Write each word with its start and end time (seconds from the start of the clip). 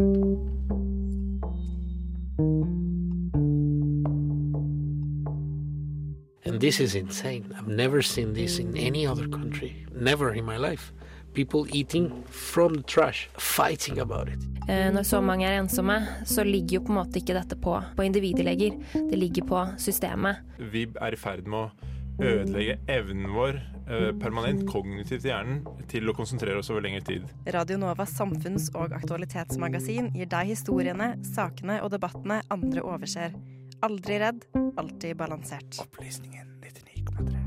And 0.00 0.48
this 6.58 6.80
is 6.80 6.94
insane. 6.94 7.54
I've 7.58 7.68
never 7.68 8.00
seen 8.00 8.32
this 8.32 8.58
in 8.58 8.74
any 8.78 9.06
other 9.06 9.28
country. 9.28 9.84
Never 9.94 10.32
in 10.32 10.46
my 10.46 10.56
life. 10.56 10.94
People 11.34 11.66
eating 11.70 12.24
from 12.30 12.74
the 12.74 12.82
trash, 12.82 13.28
fighting 13.36 13.98
about 13.98 14.28
it. 14.28 14.38
Eh, 14.70 14.90
når 14.90 15.02
så 15.02 15.20
mange 15.20 15.46
er 15.46 15.60
ensomme, 15.60 16.06
så 16.24 16.44
ligger 16.44 16.74
jo 16.74 16.80
på 16.80 16.92
en 16.92 16.94
måte 16.94 17.18
ikke 17.20 17.34
dette 17.36 17.56
på, 17.60 17.82
på 17.96 18.02
individleger. 18.02 18.70
Det 18.94 19.18
ligger 19.18 19.44
på 19.44 19.66
systemet. 19.78 20.36
Vi 20.72 20.86
er 21.00 21.12
i 21.12 21.16
ferd 21.16 21.44
med 21.44 21.58
å 21.58 21.70
ødelegge 22.24 22.78
evnen 22.88 23.34
vår 23.36 23.60
permanent 24.20 24.62
kognitivt 24.70 25.24
i 25.26 25.32
hjernen 25.32 25.62
til 25.90 26.10
å 26.10 26.14
konsentrere 26.16 26.60
oss 26.60 26.70
over 26.70 26.84
lengre 26.84 27.02
tid. 27.06 27.26
Radio 27.54 27.78
Novas 27.80 28.12
samfunns- 28.16 28.70
og 28.78 28.94
aktualitetsmagasin 28.96 30.12
gir 30.16 30.30
deg 30.30 30.52
historiene, 30.52 31.12
sakene 31.26 31.80
og 31.84 31.90
debattene 31.94 32.40
andre 32.54 32.84
overser. 32.86 33.34
Aldri 33.82 34.18
redd, 34.20 34.44
alltid 34.78 35.16
balansert. 35.16 35.80
Opplysningen 35.82 36.46
99,3. 36.60 37.40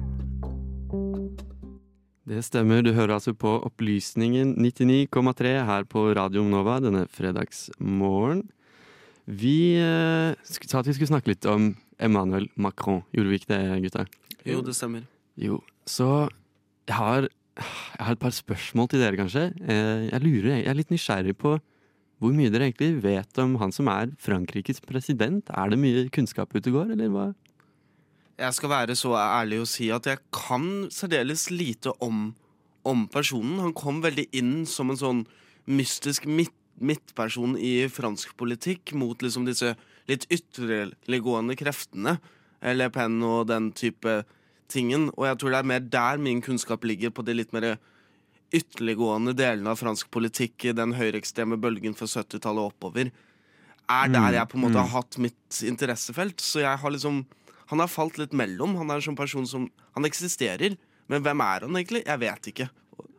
Det 2.24 2.40
stemmer, 2.48 2.82
du 2.82 2.94
hører 2.96 3.18
altså 3.18 3.34
på 3.36 3.52
Opplysningen 3.68 4.56
99,3 4.56 5.54
her 5.68 5.84
på 5.86 6.06
Radio 6.16 6.44
Nova 6.48 6.80
denne 6.82 7.04
fredagsmorgen. 7.12 8.46
Vi 9.28 9.76
eh, 9.80 10.34
sa 10.44 10.80
at 10.82 10.88
vi 10.88 10.96
skulle 10.96 11.12
snakke 11.12 11.34
litt 11.34 11.46
om 11.48 11.74
Emmanuel 12.00 12.50
Macron. 12.56 13.04
Gjorde 13.16 13.30
vi 13.32 13.40
ikke 13.40 13.52
det, 13.54 13.82
gutta? 13.86 14.08
Jo, 14.48 14.64
det 14.64 14.76
stemmer. 14.76 15.06
Jo, 15.40 15.60
så 15.90 16.30
jeg 16.88 16.96
har, 16.98 17.28
jeg 17.58 18.06
har 18.06 18.16
et 18.16 18.22
par 18.22 18.34
spørsmål 18.36 18.90
til 18.92 19.02
dere, 19.02 19.18
kanskje. 19.18 19.48
Eh, 19.62 20.10
Jeg 20.12 20.22
lurer, 20.22 20.50
jeg 20.60 20.68
er 20.68 20.78
litt 20.78 20.92
nysgjerrig 20.94 21.38
på 21.38 21.58
hvor 22.24 22.32
mye 22.32 22.52
dere 22.54 22.70
egentlig 22.70 23.02
vet 23.04 23.40
om 23.42 23.58
han 23.60 23.74
som 23.76 23.90
er 23.92 24.14
Frankrikes 24.22 24.80
president. 24.86 25.50
Er 25.52 25.74
det 25.74 25.80
mye 25.82 26.06
kunnskap 26.14 26.54
ute 26.56 26.70
og 26.72 26.78
går, 26.78 26.94
eller 26.96 27.10
hva? 27.12 27.26
Jeg 28.40 28.56
skal 28.56 28.72
være 28.72 28.96
så 28.96 29.12
ærlig 29.20 29.60
å 29.62 29.68
si 29.68 29.90
at 29.94 30.08
jeg 30.08 30.22
kan 30.34 30.88
særdeles 30.94 31.50
lite 31.52 31.92
om, 32.02 32.32
om 32.88 33.08
personen. 33.12 33.60
Han 33.60 33.76
kom 33.76 34.00
veldig 34.06 34.30
inn 34.32 34.64
som 34.70 34.94
en 34.94 35.00
sånn 35.00 35.26
mystisk 35.68 36.26
midt, 36.26 36.56
midtperson 36.80 37.58
i 37.60 37.90
fransk 37.92 38.34
politikk 38.40 38.96
mot 38.98 39.20
liksom 39.22 39.46
disse 39.46 39.76
litt 40.10 40.26
ytterliggående 40.34 41.58
kreftene. 41.60 42.18
Le 42.64 42.88
Pen 42.96 43.20
og 43.28 43.50
den 43.52 43.72
type 43.76 44.22
tingen. 44.72 45.10
Og 45.18 45.28
jeg 45.28 45.40
tror 45.40 45.54
det 45.54 45.60
er 45.60 45.72
mer 45.74 45.84
der 45.96 46.22
min 46.22 46.42
kunnskap 46.44 46.86
ligger, 46.88 47.14
på 47.14 47.26
de 47.26 47.36
litt 47.38 47.54
mer 47.56 47.76
ytterliggående 48.54 49.34
delene 49.36 49.74
av 49.74 49.80
fransk 49.82 50.12
politikk, 50.14 50.70
den 50.78 50.94
høyreekstreme 50.98 51.58
bølgen 51.62 51.96
fra 51.98 52.08
70-tallet 52.10 52.62
og 52.62 52.74
oppover, 52.74 53.10
er 53.90 54.12
der 54.14 54.30
Mm, 54.30 54.36
jeg 54.38 54.50
på 54.50 54.58
en 54.58 54.64
måte 54.64 54.78
mm. 54.78 54.84
har 54.84 54.92
hatt 55.02 55.18
mitt 55.18 55.64
interessefelt. 55.64 56.40
Så 56.40 56.62
jeg 56.62 56.78
har 56.78 56.92
liksom 56.92 57.26
Han 57.72 57.80
har 57.80 57.88
falt 57.88 58.18
litt 58.20 58.34
mellom. 58.34 58.76
Han 58.76 58.92
er 58.92 59.00
en 59.00 59.02
sånn 59.02 59.18
person 59.18 59.48
som 59.48 59.72
Han 59.96 60.06
eksisterer, 60.06 60.78
men 61.08 61.24
hvem 61.24 61.42
er 61.42 61.66
han 61.66 61.76
egentlig? 61.76 62.04
Jeg 62.06 62.20
vet 62.20 62.48
ikke. 62.52 62.70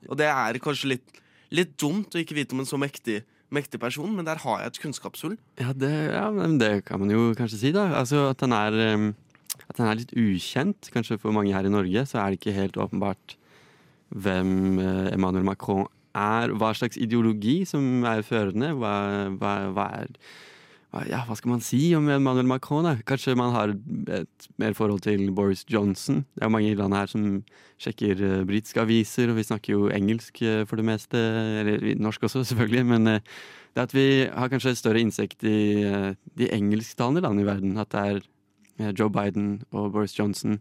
Og 0.08 0.16
det 0.16 0.28
er 0.28 0.58
kanskje 0.62 0.94
litt, 0.94 1.20
litt 1.50 1.76
dumt 1.80 2.14
å 2.14 2.20
ikke 2.20 2.36
vite 2.36 2.54
om 2.54 2.60
en 2.60 2.68
så 2.68 2.78
mektig, 2.78 3.22
mektig 3.50 3.80
person, 3.80 4.10
men 4.14 4.24
der 4.24 4.40
har 4.42 4.60
jeg 4.60 4.72
et 4.72 4.80
kunnskapshull. 4.82 5.36
Ja 5.60 5.72
det, 5.72 5.92
ja, 6.12 6.28
det 6.60 6.84
kan 6.84 7.00
man 7.00 7.10
jo 7.10 7.32
kanskje 7.36 7.60
si, 7.60 7.72
da. 7.72 7.88
Altså 8.00 8.28
at 8.30 8.40
han 8.44 8.52
er, 8.52 8.78
em, 8.92 9.14
at 9.70 9.80
han 9.80 9.90
er 9.90 10.00
litt 10.00 10.14
ukjent. 10.16 10.90
Kanskje 10.94 11.18
for 11.20 11.34
mange 11.36 11.54
her 11.54 11.66
i 11.66 11.72
Norge 11.72 12.06
så 12.08 12.20
er 12.20 12.32
det 12.32 12.40
ikke 12.40 12.56
helt 12.56 12.80
åpenbart 12.80 13.36
hvem 14.14 14.80
eh, 14.82 15.12
Emmanuel 15.14 15.46
Macron 15.46 15.86
er. 16.14 16.54
Hva 16.54 16.72
slags 16.76 17.00
ideologi 17.00 17.62
som 17.68 18.04
er 18.08 18.24
førende. 18.26 18.74
Hva, 18.78 18.96
hva, 19.38 19.54
hva 19.74 19.88
er 20.02 20.12
ja, 21.08 21.24
hva 21.26 21.34
skal 21.34 21.50
man 21.50 21.62
si 21.64 21.88
om 21.96 22.06
Emmanuel 22.12 22.46
Macron? 22.46 22.86
da? 22.86 22.94
Kanskje 23.06 23.34
man 23.38 23.50
har 23.54 23.72
et 24.14 24.46
mer 24.62 24.76
forhold 24.78 25.02
til 25.02 25.26
Boris 25.34 25.64
Johnson. 25.66 26.22
Det 26.36 26.44
er 26.46 26.52
mange 26.52 26.70
i 26.70 26.76
landet 26.78 27.00
her 27.00 27.10
som 27.10 27.24
sjekker 27.82 28.20
uh, 28.22 28.44
britiske 28.46 28.78
aviser, 28.80 29.32
og 29.32 29.40
vi 29.40 29.46
snakker 29.48 29.74
jo 29.74 29.88
engelsk 29.90 30.38
uh, 30.46 30.62
for 30.70 30.78
det 30.78 30.86
meste. 30.86 31.18
Eller 31.18 31.98
norsk 31.98 32.28
også, 32.28 32.44
selvfølgelig. 32.46 32.84
Men 32.92 33.16
uh, 33.16 33.34
det 33.74 33.88
at 33.88 33.96
vi 33.96 34.06
har 34.30 34.52
kanskje 34.52 34.76
større 34.78 35.02
innsikt 35.02 35.42
i 35.50 35.82
de 36.38 36.50
engelsktalende 36.54 37.24
landene 37.24 37.42
i 37.42 37.48
verden. 37.48 37.76
At 37.82 37.90
det 37.90 38.04
er 38.04 38.22
eh, 38.80 38.92
Joe 38.92 39.10
Biden 39.12 39.62
og 39.72 39.92
Boris 39.94 40.18
Johnson 40.18 40.60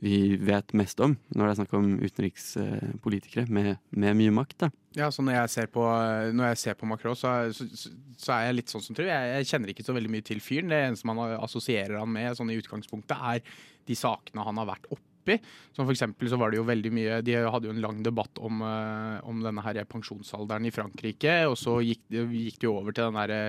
vi 0.00 0.36
vet 0.40 0.72
mest 0.76 1.00
om 1.04 1.12
når 1.34 1.42
det 1.42 1.50
er 1.50 1.56
snakk 1.58 1.72
om 1.76 1.88
utenrikspolitikere 2.00 3.52
med, 3.52 3.74
med 3.92 4.16
mye 4.16 4.32
makt. 4.32 4.56
da. 4.62 4.70
Ja, 4.96 5.10
så 5.12 5.22
når 5.22 5.36
jeg 5.36 5.52
ser 5.52 5.68
på, 5.74 5.84
når 6.32 6.52
jeg 6.52 6.60
ser 6.62 6.78
på 6.80 6.88
Macron, 6.88 7.18
så, 7.18 7.34
så, 7.52 7.92
så 8.16 8.32
er 8.32 8.46
jeg 8.48 8.56
litt 8.56 8.72
sånn 8.72 8.84
som 8.84 8.96
tror 8.96 9.10
jeg. 9.10 9.34
Jeg 9.34 9.50
kjenner 9.50 9.74
ikke 9.74 9.84
så 9.84 9.94
veldig 9.96 10.12
mye 10.14 10.24
til 10.26 10.40
fyren. 10.42 10.72
Det 10.72 10.80
eneste 10.86 11.10
man 11.10 11.20
assosierer 11.36 12.00
han 12.00 12.10
med 12.16 12.38
sånn 12.38 12.52
i 12.54 12.56
utgangspunktet, 12.62 13.12
er 13.12 13.44
de 13.90 13.98
sakene 13.98 14.46
han 14.46 14.62
har 14.62 14.70
vært 14.72 14.88
oppi. 15.20 15.36
Som 15.76 15.84
for 15.86 15.94
eksempel 15.94 16.26
så 16.32 16.38
var 16.40 16.48
det 16.50 16.58
jo 16.58 16.66
veldig 16.68 16.92
mye 16.96 17.20
De 17.22 17.32
hadde 17.44 17.66
jo 17.68 17.74
en 17.76 17.84
lang 17.84 17.98
debatt 18.02 18.34
om, 18.42 18.54
eh, 18.66 19.18
om 19.28 19.36
denne 19.44 19.62
her 19.62 19.84
pensjonsalderen 19.84 20.66
i 20.66 20.74
Frankrike, 20.74 21.34
og 21.48 21.56
så 21.60 21.78
gikk, 21.84 22.02
gikk 22.10 22.58
de 22.64 22.68
over 22.72 22.92
til 22.96 23.04
den 23.06 23.14
derre 23.20 23.40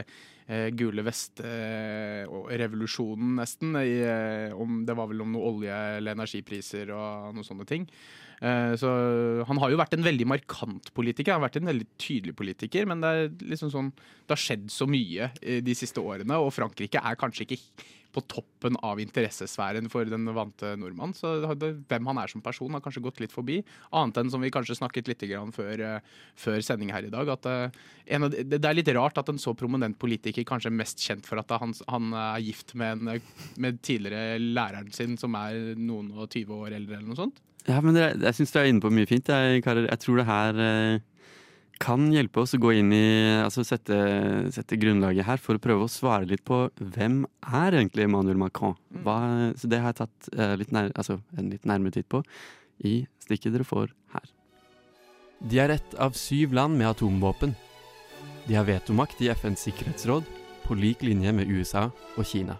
eh, 0.52 0.68
gule 0.76 1.00
vest-revolusjonen, 1.08 3.36
nesten. 3.40 3.76
I, 3.80 4.02
eh, 4.04 4.52
om, 4.58 4.86
det 4.86 4.96
var 4.98 5.08
vel 5.12 5.22
om 5.24 5.32
noe 5.36 5.48
olje- 5.54 5.98
eller 5.98 6.12
energipriser 6.18 6.86
og 6.96 7.10
noen 7.36 7.48
sånne 7.48 7.66
ting. 7.70 7.84
Eh, 8.42 8.74
Så 8.76 8.90
han 9.46 9.58
har 9.62 9.70
jo 9.70 9.78
vært 9.78 9.94
en 9.94 10.04
veldig 10.04 10.26
markant 10.28 10.94
politiker. 10.94 11.34
Han 11.34 11.42
har 11.42 11.50
vært 11.50 11.62
en 11.62 11.72
veldig 11.72 11.88
tydelig 11.98 12.36
politiker, 12.36 12.86
men 12.90 13.02
det 13.02 13.08
er 13.08 13.30
liksom 13.54 13.70
sånn 13.72 13.92
Det 13.94 14.30
har 14.36 14.42
skjedd 14.42 14.70
så 14.72 14.86
mye 14.88 15.32
eh, 15.42 15.62
de 15.62 15.74
siste 15.76 16.02
årene, 16.02 16.36
og 16.40 16.54
Frankrike 16.54 16.98
er 16.98 17.16
kanskje 17.16 17.42
ikke 17.46 17.58
på 18.12 18.24
toppen 18.28 18.78
av 18.86 19.00
interessesfæren 19.02 19.90
for 19.92 20.06
den 20.06 20.26
vante 20.36 20.74
nordmann. 20.80 21.14
Så 21.16 21.34
det- 21.58 21.88
hvem 21.88 22.08
han 22.08 22.18
er 22.18 22.28
som 22.28 22.42
person, 22.42 22.72
har 22.72 22.82
kanskje 22.82 23.04
gått 23.04 23.20
litt 23.20 23.32
forbi. 23.32 23.64
Annet 23.94 24.18
enn 24.18 24.32
som 24.32 24.42
vi 24.42 24.52
kanskje 24.52 24.78
snakket 24.78 25.08
litt 25.08 25.22
før, 25.54 25.80
eh, 25.80 26.00
før 26.36 26.62
sending 26.62 26.92
her 26.92 27.04
i 27.04 27.10
dag, 27.10 27.28
at 27.30 27.46
eh, 27.46 27.70
de, 28.08 28.44
det 28.44 28.66
er 28.66 28.74
litt 28.74 28.88
rart 28.96 29.18
at 29.18 29.30
en 29.30 29.38
så 29.38 29.56
prominent 29.56 29.98
politiker 29.98 30.44
kanskje 30.44 30.68
er 30.68 30.78
mest 30.78 30.98
kjent 30.98 31.26
for 31.26 31.40
at 31.40 31.50
han, 31.50 31.74
han 31.88 32.14
er 32.14 32.42
gift 32.42 32.76
med, 32.76 33.08
en, 33.08 33.22
med 33.58 33.82
tidligere 33.82 34.40
læreren 34.40 34.92
sin, 34.94 35.18
som 35.18 35.34
er 35.36 35.76
noen 35.76 36.12
og 36.12 36.30
20 36.30 36.54
år 36.54 36.74
eldre, 36.74 36.98
eller 36.98 37.08
noe 37.08 37.16
sånt. 37.16 37.40
Ja, 37.68 37.80
men 37.80 37.94
det, 37.94 38.22
jeg 38.22 38.34
syns 38.34 38.52
du 38.52 38.58
er 38.60 38.70
inne 38.72 38.82
på 38.82 38.90
mye 38.94 39.06
fint. 39.10 39.28
Jeg, 39.30 39.62
karer. 39.64 39.86
jeg 39.88 40.02
tror 40.02 40.18
det 40.18 40.26
her 40.26 40.62
eh, 40.66 41.00
kan 41.82 42.08
hjelpe 42.14 42.44
oss 42.44 42.54
å 42.56 42.60
gå 42.62 42.74
inn 42.78 42.92
i 42.94 43.06
Altså 43.42 43.64
sette, 43.66 43.96
sette 44.54 44.78
grunnlaget 44.80 45.28
her 45.28 45.42
for 45.42 45.58
å 45.58 45.62
prøve 45.64 45.88
å 45.88 45.92
svare 45.92 46.30
litt 46.30 46.44
på 46.48 46.64
hvem 46.78 47.24
er 47.42 47.78
egentlig 47.80 48.06
Emmanuel 48.06 48.40
Macron? 48.40 48.78
Hva, 49.04 49.18
så 49.58 49.70
det 49.72 49.82
har 49.82 49.94
jeg 49.94 50.02
tatt 50.04 50.30
eh, 50.36 50.54
litt 50.62 50.74
nær, 50.76 50.92
altså, 50.96 51.20
en 51.38 51.50
litt 51.52 51.66
nærmere 51.70 51.98
titt 51.98 52.10
på 52.12 52.22
i 52.86 53.02
stikket 53.22 53.56
dere 53.56 53.68
får 53.68 53.92
her. 54.16 54.30
De 55.42 55.60
er 55.62 55.74
ett 55.74 55.98
av 56.02 56.14
syv 56.18 56.54
land 56.54 56.78
med 56.78 56.92
atomvåpen. 56.92 57.56
De 58.46 58.58
har 58.58 58.68
vetomakt 58.68 59.22
i 59.22 59.32
FNs 59.34 59.66
sikkerhetsråd, 59.68 60.28
på 60.62 60.78
lik 60.78 61.02
linje 61.04 61.34
med 61.34 61.50
USA 61.50 61.88
og 61.90 62.26
Kina. 62.30 62.60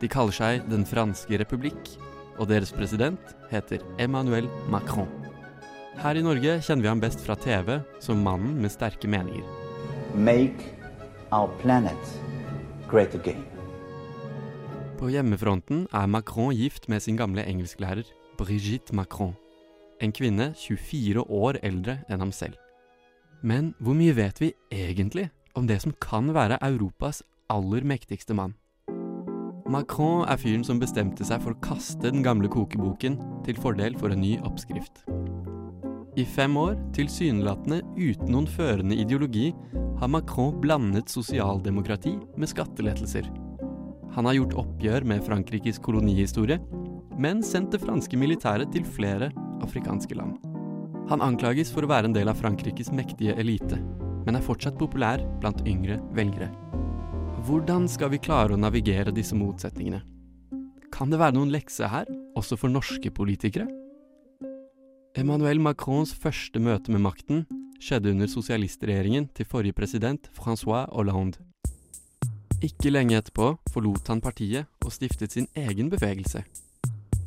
De 0.00 0.08
kaller 0.12 0.36
seg 0.36 0.66
Den 0.70 0.86
franske 0.86 1.40
republikk, 1.42 1.96
og 2.38 2.50
deres 2.52 2.72
president 2.72 3.34
heter 3.50 3.82
Emmanuel 3.98 4.48
Macron. 4.70 5.25
Her 5.96 6.18
i 6.18 6.22
Norge 6.22 6.58
kjenner 6.60 6.84
vi 6.84 6.90
ham 6.90 7.00
best 7.00 7.22
fra 7.24 7.34
TV 7.40 7.78
som 8.04 8.20
mannen 8.24 8.58
med 8.60 8.72
sterke 8.72 9.08
meninger. 9.08 9.44
make 10.14 10.72
our 11.32 11.48
planet 11.60 12.20
great 12.88 13.14
again. 13.14 13.44
På 14.98 15.10
hjemmefronten 15.10 15.86
er 15.92 16.06
Macron 16.06 16.54
gift 16.54 16.88
med 16.88 17.00
sin 17.00 17.16
gamle 17.16 17.44
engelsklærer 17.44 18.02
Brigitte 18.38 18.94
Macron. 18.94 19.34
En 20.00 20.12
kvinne 20.12 20.54
24 20.56 21.20
år 21.30 21.58
eldre 21.62 21.98
enn 22.08 22.20
ham 22.20 22.32
selv. 22.32 22.54
Men 23.42 23.74
hvor 23.78 23.94
mye 23.94 24.16
vet 24.16 24.40
vi 24.40 24.52
egentlig 24.72 25.28
om 25.54 25.66
det 25.66 25.82
som 25.82 25.92
kan 26.00 26.34
være 26.34 26.58
Europas 26.62 27.22
aller 27.50 27.84
mektigste 27.84 28.34
mann? 28.34 28.54
Macron 29.68 30.24
er 30.28 30.36
fyren 30.36 30.64
som 30.64 30.80
bestemte 30.80 31.24
seg 31.24 31.42
for 31.42 31.52
å 31.52 31.60
kaste 31.60 32.08
den 32.08 32.22
gamle 32.22 32.48
kokeboken 32.48 33.18
til 33.44 33.60
fordel 33.60 33.98
for 33.98 34.12
en 34.12 34.20
ny 34.20 34.38
oppskrift. 34.44 35.04
I 36.16 36.24
fem 36.24 36.56
år, 36.56 36.78
tilsynelatende 36.96 37.82
uten 37.96 38.30
noen 38.32 38.46
førende 38.48 38.96
ideologi, 38.96 39.50
har 40.00 40.08
Macron 40.08 40.54
blandet 40.62 41.12
sosialdemokrati 41.12 42.14
med 42.40 42.48
skattelettelser. 42.48 43.28
Han 44.16 44.24
har 44.24 44.38
gjort 44.38 44.56
oppgjør 44.62 45.04
med 45.04 45.24
Frankrikes 45.26 45.76
kolonihistorie, 45.84 46.56
men 47.20 47.44
sendt 47.44 47.76
det 47.76 47.82
franske 47.84 48.16
militæret 48.16 48.72
til 48.72 48.88
flere 48.88 49.28
afrikanske 49.64 50.16
land. 50.16 50.40
Han 51.12 51.20
anklages 51.20 51.68
for 51.72 51.84
å 51.84 51.92
være 51.92 52.08
en 52.08 52.16
del 52.16 52.32
av 52.32 52.40
Frankrikes 52.40 52.88
mektige 52.96 53.36
elite, 53.36 53.76
men 54.24 54.40
er 54.40 54.44
fortsatt 54.44 54.80
populær 54.80 55.20
blant 55.42 55.60
yngre 55.68 56.00
velgere. 56.16 56.48
Hvordan 57.44 57.84
skal 57.92 58.16
vi 58.16 58.24
klare 58.24 58.56
å 58.56 58.60
navigere 58.60 59.12
disse 59.12 59.36
motsetningene? 59.36 60.00
Kan 60.96 61.12
det 61.12 61.20
være 61.20 61.36
noen 61.36 61.52
lekse 61.52 61.92
her, 61.92 62.08
også 62.40 62.56
for 62.56 62.72
norske 62.72 63.12
politikere? 63.12 63.68
Emmanuel 65.16 65.62
Macrons 65.64 66.10
første 66.12 66.60
møte 66.60 66.92
med 66.92 67.00
makten 67.00 67.46
skjedde 67.80 68.10
under 68.12 68.28
sosialistregjeringen 68.28 69.30
til 69.32 69.48
forrige 69.48 69.72
president 69.78 70.28
Francois 70.36 70.90
Hollande. 70.92 71.40
Ikke 72.60 72.92
lenge 72.92 73.16
etterpå 73.16 73.54
forlot 73.72 74.10
han 74.12 74.20
partiet 74.20 74.68
og 74.84 74.92
stiftet 74.92 75.32
sin 75.32 75.48
egen 75.56 75.88
bevegelse, 75.88 76.44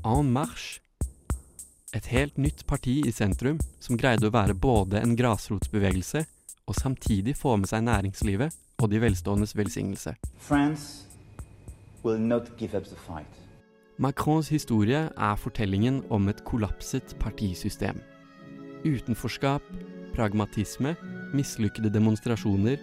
En 0.05 0.29
Marche. 0.29 0.83
Et 1.97 2.05
helt 2.13 2.37
nytt 2.37 2.67
parti 2.69 2.99
i 3.01 3.11
sentrum 3.11 3.57
som 3.81 3.97
greide 3.97 4.29
å 4.29 4.35
være 4.37 4.53
både 4.53 5.01
en 5.01 5.17
grasrotsbevegelse 5.17 6.25
og 6.69 6.77
samtidig 6.77 7.33
få 7.41 7.57
med 7.57 7.73
seg 7.73 7.87
næringslivet 7.89 8.53
og 8.77 8.93
de 8.93 9.01
velståendes 9.01 9.57
velsignelse. 9.57 10.13
France 10.37 11.09
will 12.03 12.21
not 12.21 12.53
give 12.59 12.77
up 12.77 12.85
the 12.85 13.01
fight. 13.09 13.48
Macrons 13.99 14.47
historie 14.47 14.99
er 15.11 15.35
fortellingen 15.35 15.97
om 16.09 16.29
et 16.31 16.39
kollapset 16.47 17.17
partisystem. 17.19 17.97
Utenforskap, 18.87 19.63
pragmatisme, 20.15 20.93
mislykkede 21.35 21.91
demonstrasjoner 21.91 22.79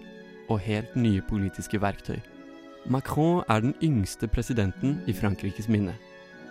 og 0.52 0.60
helt 0.60 0.92
nye 0.96 1.22
politiske 1.24 1.80
verktøy. 1.80 2.18
Macron 2.84 3.40
er 3.48 3.64
den 3.64 3.72
yngste 3.82 4.28
presidenten 4.28 4.98
i 5.08 5.14
Frankrikes 5.16 5.70
minne, 5.72 5.94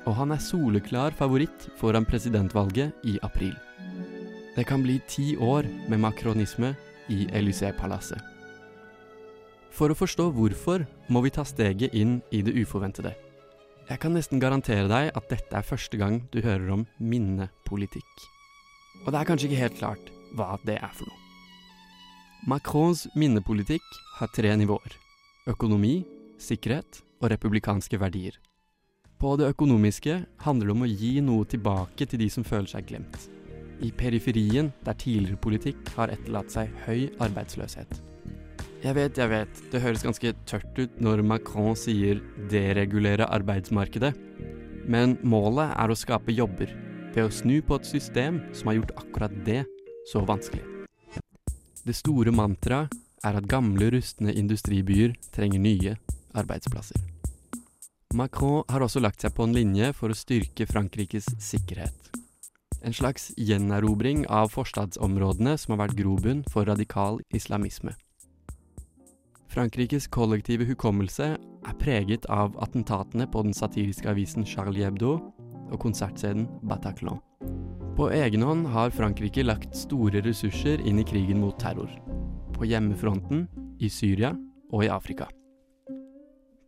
og 0.09 0.17
han 0.17 0.33
er 0.33 0.41
soleklar 0.41 1.13
favoritt 1.13 1.68
foran 1.77 2.06
presidentvalget 2.09 3.06
i 3.06 3.19
april. 3.21 3.53
Det 4.56 4.65
kan 4.65 4.81
bli 4.81 4.97
ti 5.07 5.35
år 5.38 5.69
med 5.89 6.01
makronisme 6.01 6.73
i 7.13 7.27
Élysée-palasset. 7.38 8.18
For 9.69 9.94
å 9.94 10.00
forstå 10.01 10.31
hvorfor 10.33 10.88
må 11.13 11.21
vi 11.21 11.35
ta 11.38 11.45
steget 11.45 11.94
inn 11.94 12.18
i 12.33 12.41
det 12.41 12.57
uforventede. 12.65 13.13
Jeg 13.85 14.01
kan 14.01 14.15
nesten 14.17 14.41
garantere 14.41 14.87
deg 14.89 15.11
at 15.13 15.27
dette 15.29 15.53
er 15.53 15.65
første 15.65 15.97
gang 16.01 16.23
du 16.33 16.39
hører 16.41 16.71
om 16.73 16.87
minnepolitikk. 16.97 18.23
Og 19.05 19.11
det 19.13 19.19
er 19.19 19.27
kanskje 19.29 19.49
ikke 19.49 19.61
helt 19.61 19.77
klart 19.77 20.09
hva 20.33 20.55
det 20.65 20.79
er 20.79 20.93
for 20.97 21.05
noe. 21.05 21.21
Macrons 22.49 23.05
minnepolitikk 23.13 23.85
har 24.17 24.31
tre 24.33 24.55
nivåer. 24.57 24.97
Økonomi, 25.49 25.99
sikkerhet 26.41 27.03
og 27.21 27.29
republikanske 27.33 27.99
verdier. 28.01 28.39
På 29.21 29.35
det 29.37 29.51
økonomiske 29.53 30.17
handler 30.45 30.71
det 30.71 30.75
om 30.75 30.83
å 30.85 30.89
gi 30.89 31.13
noe 31.21 31.45
tilbake 31.49 32.09
til 32.09 32.21
de 32.25 32.31
som 32.33 32.45
føler 32.45 32.73
seg 32.73 32.89
glemt. 32.89 33.29
I 33.85 33.93
periferien, 33.93 34.73
der 34.85 34.97
tidligere 34.97 35.41
politikk 35.45 35.93
har 35.97 36.13
etterlatt 36.13 36.53
seg 36.53 36.73
høy 36.87 37.07
arbeidsløshet. 37.21 38.05
Jeg 38.85 38.93
vet, 38.93 39.17
jeg 39.17 39.29
vet, 39.31 39.59
det 39.73 39.79
høres 39.81 40.03
ganske 40.05 40.31
tørt 40.45 40.77
ut 40.77 40.99
når 41.01 41.23
Macron 41.25 41.73
sier 41.73 42.19
'deregulere 42.51 43.25
arbeidsmarkedet', 43.33 44.11
men 44.85 45.15
målet 45.25 45.73
er 45.73 45.89
å 45.89 45.97
skape 45.97 46.35
jobber 46.35 46.69
ved 47.15 47.23
å 47.23 47.33
snu 47.33 47.63
på 47.65 47.79
et 47.79 47.89
system 47.89 48.37
som 48.53 48.69
har 48.69 48.77
gjort 48.77 48.93
akkurat 49.01 49.33
det 49.47 49.63
så 50.11 50.21
vanskelig. 50.21 50.61
Det 51.81 51.97
store 51.97 52.29
mantraet 52.29 52.93
er 53.25 53.33
at 53.41 53.49
gamle, 53.49 53.89
rustne 53.89 54.29
industribyer 54.37 55.17
trenger 55.33 55.65
nye 55.65 55.97
arbeidsplasser. 56.37 57.01
Macron 58.13 58.69
har 58.69 58.85
også 58.85 59.01
lagt 59.01 59.25
seg 59.25 59.33
på 59.33 59.49
en 59.49 59.57
linje 59.57 59.93
for 59.97 60.13
å 60.13 60.21
styrke 60.21 60.69
Frankrikes 60.69 61.33
sikkerhet. 61.41 62.21
En 62.85 62.93
slags 62.93 63.31
gjenerobring 63.33 64.27
av 64.29 64.53
forstadsområdene 64.53 65.57
som 65.57 65.73
har 65.73 65.87
vært 65.87 65.97
grobunn 65.97 66.45
for 66.53 66.69
radikal 66.69 67.17
islamisme. 67.33 67.97
Frankrikes 69.51 70.07
kollektive 70.12 70.65
hukommelse 70.68 71.36
er 71.38 71.77
preget 71.81 72.25
av 72.33 72.56
attentatene 72.63 73.27
på 73.31 73.44
den 73.45 73.53
satiriske 73.56 74.09
avisen 74.09 74.45
Charlie 74.45 74.86
Hebdo 74.86 75.15
og 75.71 75.80
konsertscenen 75.81 76.47
Bataclan. 76.65 77.21
På 77.95 78.09
egen 78.12 78.44
hånd 78.44 78.68
har 78.74 78.92
Frankrike 78.92 79.45
lagt 79.45 79.77
store 79.77 80.19
ressurser 80.25 80.81
inn 80.83 81.00
i 81.00 81.07
krigen 81.07 81.39
mot 81.39 81.56
terror. 81.62 81.92
På 82.56 82.68
hjemmefronten, 82.68 83.47
i 83.80 83.89
Syria 83.92 84.31
og 84.71 84.86
i 84.86 84.92
Afrika. 84.92 85.27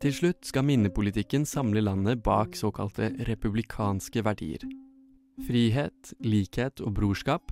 Til 0.03 0.13
slutt 0.13 0.45
skal 0.45 0.65
minnepolitikken 0.67 1.45
samle 1.47 1.81
landet 1.81 2.21
bak 2.23 2.55
såkalte 2.55 3.09
republikanske 3.29 4.21
verdier. 4.27 4.61
Frihet, 5.47 6.13
likhet 6.21 6.83
og 6.83 6.93
brorskap, 6.99 7.51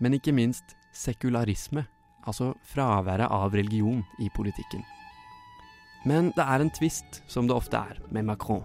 men 0.00 0.16
ikke 0.18 0.34
minst 0.34 0.74
sekularisme 0.96 1.84
altså 2.28 2.52
fraværet 2.68 3.30
av 3.32 3.54
religion 3.56 4.04
i 4.20 4.28
politikken. 4.36 4.84
Men 6.06 6.30
det 6.36 6.44
er 6.44 6.62
en 6.62 6.70
tvist, 6.70 7.22
som 7.26 7.48
det 7.48 7.56
ofte 7.56 7.78
er, 7.78 7.98
med 8.14 8.28
Macron. 8.28 8.64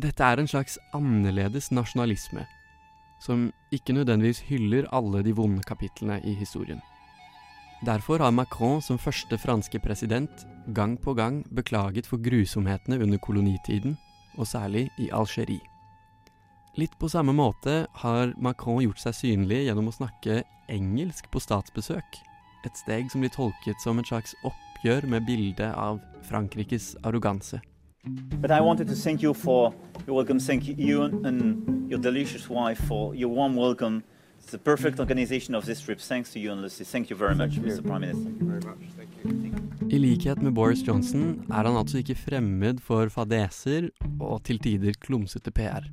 Dette 0.00 0.24
er 0.24 0.40
en 0.40 0.48
slags 0.48 0.78
annerledes 0.96 1.68
nasjonalisme, 1.74 2.46
som 3.20 3.50
ikke 3.74 3.94
nødvendigvis 3.94 4.40
hyller 4.48 4.88
alle 4.94 5.20
de 5.22 5.34
vonde 5.36 5.62
kapitlene 5.68 6.20
i 6.24 6.32
historien. 6.38 6.80
Derfor 7.84 8.22
har 8.22 8.32
Macron 8.32 8.80
som 8.82 8.98
første 8.98 9.36
franske 9.38 9.80
president 9.82 10.46
gang 10.74 10.94
på 11.02 11.14
gang 11.18 11.42
beklaget 11.54 12.06
for 12.06 12.22
grusomhetene 12.22 13.00
under 13.02 13.18
kolonitiden, 13.18 13.98
og 14.38 14.46
særlig 14.46 14.88
i 14.98 15.10
Algerie. 15.12 15.60
Litt 16.80 16.94
på 16.96 17.10
samme 17.12 17.34
måte 17.36 17.82
har 18.00 18.32
Macron 18.40 18.80
gjort 18.80 19.02
seg 19.02 19.18
synlig 19.18 19.66
gjennom 19.66 19.90
å 19.90 19.96
snakke 19.98 20.40
engelsk 20.72 21.28
på 21.28 21.42
statsbesøk 21.42 22.22
et 22.66 22.76
steg 22.78 23.10
som 23.12 23.22
blir 23.22 23.32
tolket 23.34 23.80
som 23.82 23.98
et 23.98 24.08
slags 24.08 24.34
oppgjør 24.44 25.06
med 25.10 25.26
bildet 25.26 25.74
av 25.74 26.00
Frankrikes 26.28 26.96
arroganse. 27.02 27.60
But 28.40 28.50
I 28.50 28.60
wanted 28.60 28.88
to 28.88 28.94
thank 28.94 29.22
you 29.22 29.34
for 29.34 29.72
your 30.06 30.16
welcome. 30.16 30.40
Thank 30.40 30.66
you 30.66 31.04
and 31.04 31.88
your 31.90 32.00
delicious 32.00 32.48
wife 32.50 32.80
for 32.88 33.14
your 33.14 33.30
warm 33.30 33.54
welcome. 33.54 34.02
It's 34.40 34.50
the 34.50 34.58
perfect 34.58 34.98
organization 34.98 35.54
of 35.54 35.66
this 35.66 35.80
trip. 35.80 36.00
Thanks 36.00 36.32
to 36.32 36.40
you 36.40 36.50
and 36.50 36.62
Lucy. 36.62 36.84
Thank 36.84 37.10
you 37.10 37.16
very 37.16 37.34
much, 37.34 37.60
Mr. 37.60 37.82
Prime 37.82 38.00
Minister. 38.00 38.30
I 39.90 39.98
likhet 39.98 40.42
med 40.42 40.54
Boris 40.54 40.82
Johnson 40.86 41.44
er 41.50 41.64
han 41.68 41.76
altså 41.76 41.98
ikke 42.00 42.14
fremmed 42.16 42.80
for 42.80 43.08
fadeser 43.12 43.90
og 44.20 44.42
til 44.44 44.58
tider 44.58 44.96
klumsete 45.00 45.50
PR. 45.50 45.86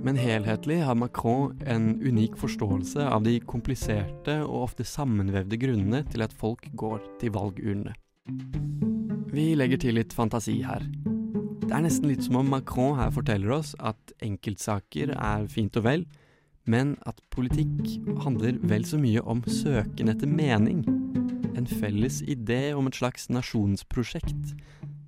Men 0.00 0.16
helhetlig 0.16 0.78
har 0.84 0.96
Macron 0.96 1.58
en 1.68 1.90
unik 2.00 2.38
forståelse 2.40 3.04
av 3.04 3.24
de 3.26 3.34
kompliserte 3.44 4.38
og 4.46 4.70
ofte 4.70 4.86
sammenvevde 4.88 5.58
grunnene 5.60 6.00
til 6.08 6.24
at 6.24 6.32
folk 6.32 6.64
går 6.72 7.02
til 7.20 7.34
valgurnene. 7.34 7.92
Vi 9.30 9.50
legger 9.54 9.82
til 9.82 9.98
litt 10.00 10.14
fantasi 10.16 10.56
her. 10.64 10.86
Det 11.66 11.76
er 11.76 11.84
nesten 11.84 12.08
litt 12.10 12.24
som 12.24 12.40
om 12.40 12.48
Macron 12.50 12.96
her 12.98 13.12
forteller 13.14 13.52
oss 13.60 13.74
at 13.78 14.14
enkeltsaker 14.24 15.12
er 15.14 15.44
fint 15.52 15.76
og 15.78 15.84
vel, 15.86 16.06
men 16.64 16.96
at 17.06 17.20
politikk 17.30 17.84
handler 18.24 18.56
vel 18.72 18.86
så 18.88 18.98
mye 19.00 19.20
om 19.22 19.44
søken 19.46 20.10
etter 20.12 20.30
mening. 20.30 20.80
En 21.54 21.68
felles 21.68 22.22
idé 22.24 22.72
om 22.74 22.88
et 22.88 22.96
slags 22.96 23.28
nasjonsprosjekt, 23.30 24.56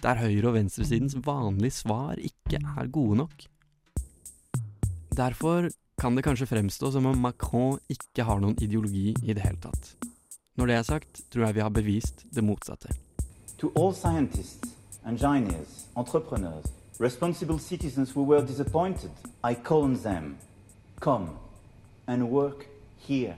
der 0.05 0.21
høyre- 0.21 0.53
og 0.53 0.59
venstresidens 0.59 1.17
vanlige 1.25 1.81
svar 1.81 2.21
ikke 2.21 2.61
er 2.61 2.93
gode 2.93 3.23
nok. 3.25 3.49
Derfor 5.13 5.69
kan 6.01 6.15
det 6.17 6.23
kanskje 6.25 6.47
fremstå 6.47 6.93
som 6.93 7.07
om 7.07 7.19
Macron 7.21 7.77
ikke 7.93 8.25
har 8.25 8.41
noen 8.41 8.57
ideologi 8.65 9.11
i 9.23 9.35
det 9.37 9.45
hele 9.45 9.61
tatt. 9.61 9.91
Når 10.57 10.71
det 10.71 10.77
er 10.77 10.87
sagt, 10.89 11.21
tror 11.29 11.45
jeg 11.47 11.57
vi 11.59 11.65
har 11.65 11.73
bevist 11.73 12.25
det 12.33 12.45
motsatte. 12.45 12.89
To 13.61 13.69
all 13.77 13.93
scientists, 13.93 14.73
engineers, 15.05 15.87
entrepreneurs, 15.97 16.65
responsible 16.99 17.59
citizens 17.61 18.17
who 18.17 18.25
were 18.25 18.41
disappointed, 18.41 19.11
I 19.45 19.55
call 19.55 19.85
on 19.85 19.99
them 20.01 20.37
come 21.01 21.29
and 22.07 22.31
work 22.31 22.67
here 23.07 23.37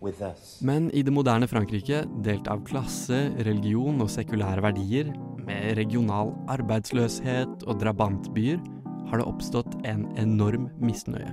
with 0.00 0.22
us. 0.22 0.60
Men 0.62 0.90
i 0.94 1.02
det 1.02 1.12
moderne 1.12 1.48
Frankrike, 1.50 2.04
delt 2.22 2.46
av 2.46 2.62
klasse, 2.68 3.32
religion 3.42 3.98
og 3.98 4.10
sekulære 4.14 4.62
verdier, 4.62 5.10
med 5.44 5.74
regional 5.76 6.32
arbeidsløshet 6.54 7.66
og 7.66 7.82
drabantbyer, 7.82 8.62
har 9.10 9.20
det 9.20 9.26
oppstått 9.28 9.76
en 9.88 10.06
enorm 10.20 10.68
misnøye. 10.82 11.32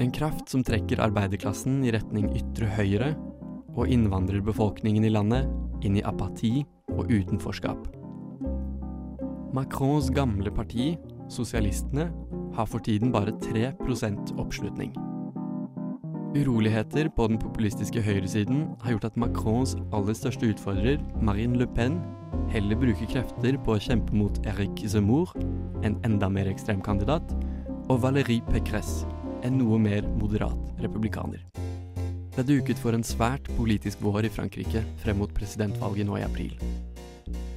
En 0.00 0.12
kraft 0.14 0.48
som 0.48 0.64
trekker 0.64 1.02
arbeiderklassen 1.04 1.82
i 1.84 1.92
retning 1.92 2.30
ytre 2.36 2.70
høyre, 2.78 3.14
og 3.76 3.90
innvandrerbefolkningen 3.92 5.04
i 5.06 5.12
landet 5.12 5.84
inn 5.86 5.98
i 6.00 6.04
apati 6.06 6.64
og 6.90 7.10
utenforskap. 7.10 7.86
Macrons 9.54 10.10
gamle 10.14 10.50
parti, 10.54 10.94
Sosialistene, 11.30 12.08
har 12.56 12.66
for 12.66 12.82
tiden 12.82 13.12
bare 13.14 13.34
3% 13.44 14.34
oppslutning. 14.38 14.90
Uroligheter 16.34 17.08
på 17.14 17.26
den 17.26 17.38
populistiske 17.42 18.02
høyresiden 18.02 18.64
har 18.82 18.94
gjort 18.94 19.08
at 19.08 19.16
Macrons 19.18 19.76
aller 19.92 20.14
største 20.14 20.52
utfordrer, 20.52 20.98
Marine 21.22 21.58
Le 21.58 21.66
Pen, 21.66 22.00
heller 22.50 22.78
bruker 22.78 23.10
krefter 23.10 23.58
på 23.64 23.74
å 23.74 23.82
kjempe 23.82 24.14
mot 24.14 24.38
Eric 24.46 24.84
Zemmour, 24.90 25.34
en 25.86 25.96
enda 26.04 26.28
mer 26.32 26.50
ekstrem 26.50 26.80
kandidat, 26.84 27.34
og 27.90 28.02
Valérie 28.04 28.44
Pécresse, 28.50 29.08
en 29.42 29.58
noe 29.58 29.78
mer 29.80 30.06
moderat 30.20 30.82
republikaner. 30.84 31.42
Det 32.36 32.46
duket 32.46 32.78
for 32.78 32.94
en 32.96 33.04
svært 33.04 33.48
politisk 33.56 34.00
vår 34.04 34.28
i 34.28 34.32
Frankrike 34.32 34.84
frem 35.02 35.18
mot 35.20 35.32
presidentvalget 35.34 36.06
nå 36.08 36.20
i 36.20 36.24
april. 36.24 36.54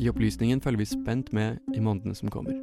I 0.02 0.10
opplysningen 0.10 0.62
følger 0.64 0.82
vi 0.82 0.90
spent 0.90 1.34
med 1.34 1.62
i 1.76 1.84
månedene 1.84 2.18
som 2.18 2.32
kommer. 2.34 2.58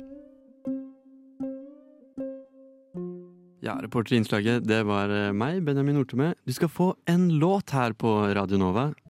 Ja, 3.61 3.76
reporter 3.76 4.17
i 4.17 4.19
innslaget, 4.21 4.64
det 4.64 4.81
var 4.88 5.12
eh, 5.12 5.31
meg, 5.37 5.61
Benjamin 5.67 5.99
Nortemø. 6.00 6.33
Du 6.49 6.52
skal 6.57 6.71
få 6.73 6.95
en 7.11 7.29
låt 7.38 7.75
her 7.76 7.93
på 7.93 8.09
Radio 8.35 8.59
Nova. 8.59 8.90